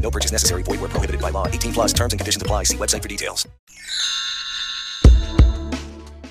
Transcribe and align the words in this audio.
No 0.00 0.10
purchase 0.10 0.32
necessary. 0.32 0.62
Void 0.62 0.80
where 0.80 0.88
prohibited 0.88 1.20
by 1.20 1.30
law. 1.30 1.46
18 1.46 1.72
plus 1.72 1.92
terms 1.92 2.12
and 2.12 2.20
conditions 2.20 2.42
apply. 2.42 2.64
See 2.64 2.76
website 2.76 3.02
for 3.02 3.08
details. 3.08 3.46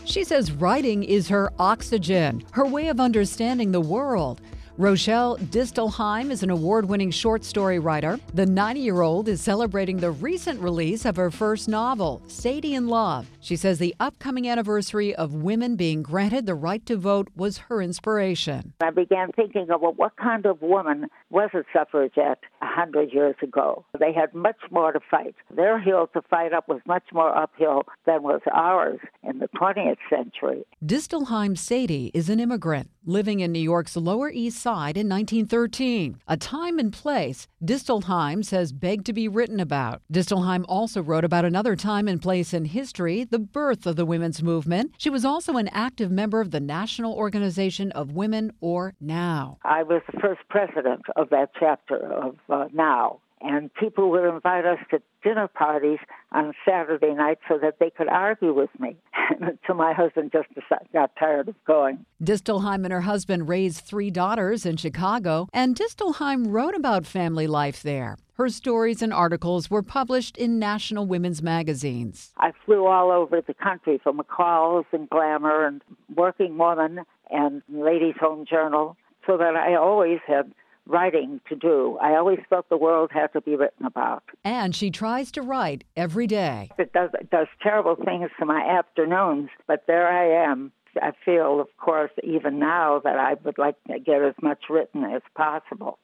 She 0.06 0.24
says 0.24 0.52
writing 0.52 1.04
is 1.04 1.28
her 1.28 1.54
oxygen, 1.60 2.44
her 2.54 2.66
way 2.66 2.88
of 2.88 3.00
understanding 3.00 3.72
the 3.72 3.80
world. 3.80 4.42
Rochelle 4.80 5.36
Distelheim 5.36 6.32
is 6.32 6.42
an 6.42 6.50
award 6.50 6.86
winning 6.86 7.12
short 7.12 7.44
story 7.44 7.80
writer. 7.80 8.18
The 8.34 8.46
90 8.46 8.80
year 8.80 9.02
old 9.02 9.28
is 9.28 9.42
celebrating 9.42 9.98
the 9.98 10.12
recent 10.12 10.58
release 10.62 11.04
of 11.04 11.18
her 11.18 11.30
first 11.30 11.68
novel, 11.68 12.22
Sadie 12.28 12.76
in 12.76 12.88
Love. 12.88 13.30
She 13.42 13.58
says 13.58 13.78
the 13.78 13.94
upcoming 14.00 14.48
anniversary 14.48 15.14
of 15.14 15.34
women 15.34 15.76
being 15.76 16.02
granted 16.02 16.46
the 16.46 16.56
right 16.56 16.86
to 16.86 16.96
vote 16.96 17.28
was 17.36 17.58
her 17.58 17.82
inspiration. 17.82 18.72
I 18.80 18.92
began 18.92 19.34
thinking 19.34 19.70
of 19.70 19.82
well, 19.82 19.92
what 19.92 20.16
kind 20.16 20.46
of 20.46 20.62
woman 20.62 21.08
was 21.30 21.50
a 21.54 21.66
suffragette 21.74 22.40
a 22.62 22.66
hundred 22.66 23.12
years 23.12 23.36
ago. 23.44 23.84
They 24.00 24.14
had 24.14 24.34
much 24.34 24.62
more 24.72 24.94
to 24.94 25.02
fight. 25.12 25.36
Their 25.54 25.78
hill 25.82 26.08
to 26.14 26.22
fight 26.30 26.54
up 26.54 26.70
was 26.70 26.80
much 26.88 27.04
more 27.12 27.38
uphill 27.38 27.84
than 28.06 28.24
was 28.24 28.40
ours 28.54 29.02
in 29.24 29.40
the 29.40 29.50
20th 29.60 29.98
century. 30.10 30.64
Distelheim 30.86 31.58
Sadie 31.58 32.12
is 32.14 32.30
an 32.30 32.40
immigrant 32.40 32.92
living 33.10 33.40
in 33.40 33.52
New 33.52 33.60
York's 33.60 33.98
Lower 33.98 34.30
East 34.30 34.60
Side 34.60 34.96
in 34.96 35.10
1913, 35.10 36.22
a 36.28 36.38
time 36.38 36.78
and 36.78 36.94
place 36.94 37.48
Distelheim 37.64 38.46
says 38.46 38.72
begged 38.72 39.06
to 39.08 39.14
be 39.14 39.28
written 39.28 39.60
about. 39.60 40.02
Distelheim 40.12 40.64
also 40.70 41.02
wrote 41.02 41.26
about 41.26 41.44
another 41.44 41.76
time 41.76 42.08
and 42.08 42.22
place 42.22 42.54
in 42.54 42.66
history, 42.66 43.24
the 43.24 43.40
birth 43.40 43.88
of 43.88 43.96
the 43.96 44.06
women's 44.06 44.44
movement. 44.44 44.94
She 44.98 45.10
was 45.10 45.26
also 45.26 45.58
an 45.58 45.70
active 45.70 46.12
member 46.12 46.40
of 46.40 46.52
the 46.52 46.60
National 46.60 47.14
Organization 47.14 47.92
of 47.94 48.12
Women, 48.12 48.52
or 48.62 48.94
NOW. 49.02 49.58
I 49.64 49.84
was 49.84 50.02
the 50.12 50.20
first 50.20 50.42
president 50.50 51.02
of 51.16 51.30
that 51.32 51.50
chapter 51.60 51.98
of 51.98 52.36
uh, 52.50 52.68
NOW 52.72 53.22
and 53.42 53.74
people 53.74 54.10
would 54.12 54.28
invite 54.28 54.66
us 54.66 54.80
to 54.92 55.02
dinner 55.24 55.48
parties 55.48 56.00
on 56.32 56.54
Saturday 56.68 57.14
night 57.14 57.40
so 57.48 57.58
that 57.58 57.78
they 57.80 57.90
could 57.90 58.08
argue 58.08 58.54
with 58.54 58.70
me 58.80 58.98
until 59.40 59.76
my 59.76 59.94
husband 59.94 60.32
just 60.32 60.48
got 60.94 61.12
tired 61.18 61.50
of 61.50 61.56
going. 61.66 62.06
Distelheim 62.24 62.84
and 62.84 62.92
her 62.92 63.02
husband 63.02 63.48
raised 63.48 63.86
three 63.86 64.12
daughters 64.12 64.66
in 64.66 64.78
Chicago, 64.78 65.48
and 65.54 65.76
Distelheim 65.76 66.48
wrote 66.48 66.76
about 66.76 67.06
family 67.06 67.48
life 67.48 67.82
there. 67.84 68.18
Her 68.34 68.50
stories 68.50 69.02
and 69.02 69.14
articles 69.14 69.70
were 69.70 69.84
published 69.84 70.38
in 70.38 70.60
national 70.60 71.06
women's 71.06 71.42
magazines. 71.42 72.32
I 72.38 72.54
flew 72.66 72.86
all 72.88 73.12
over 73.12 73.42
the 73.42 73.54
country 73.54 74.00
for 74.02 74.14
McCall's 74.14 74.86
and 74.94 75.10
Glamour 75.10 75.66
and 75.66 75.82
Working 76.16 76.58
Woman 76.58 77.02
and 77.30 77.62
Ladies' 77.68 78.16
Home 78.22 78.46
Journal 78.50 78.96
so 79.28 79.38
that 79.38 79.56
I 79.56 79.76
always 79.76 80.20
had 80.26 80.54
writing 80.90 81.40
to 81.48 81.56
do. 81.56 81.98
I 82.02 82.16
always 82.16 82.40
felt 82.50 82.68
the 82.70 82.78
world 82.78 83.12
had 83.14 83.28
to 83.34 83.42
be 83.42 83.56
written 83.56 83.86
about. 83.86 84.24
And 84.44 84.76
she 84.76 84.90
tries 84.90 85.32
to 85.34 85.42
write 85.42 85.84
every 85.96 86.28
day. 86.28 86.70
It 86.78 86.92
does, 86.92 87.12
it 87.14 87.30
does 87.30 87.48
terrible 87.62 87.96
things 87.96 88.30
to 88.40 88.46
my 88.46 88.62
afternoons, 88.62 89.50
but 89.68 89.84
there 89.88 90.08
I 90.08 90.50
am. 90.50 90.72
I 91.02 91.12
feel, 91.24 91.62
of 91.62 91.68
course, 91.78 92.12
even 92.24 92.58
now 92.60 93.00
that 93.04 93.18
I 93.18 93.36
would 93.46 93.60
like 93.60 93.76
to 93.88 94.00
get 94.00 94.24
as 94.24 94.34
much 94.42 94.64
written 94.70 95.04
as 95.04 95.22
possible. 95.36 96.00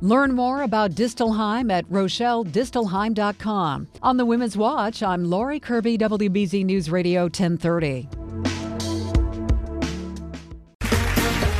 Learn 0.00 0.32
more 0.34 0.62
about 0.62 0.90
Distelheim 0.92 1.70
at 1.70 1.88
RochelleDistelheim.com. 1.88 3.86
On 4.02 4.16
the 4.16 4.26
Women's 4.26 4.56
Watch, 4.56 5.00
I'm 5.00 5.24
Lori 5.24 5.60
Kirby, 5.60 5.96
WBZ 5.96 6.64
News 6.64 6.90
Radio 6.90 7.22
1030. 7.22 8.21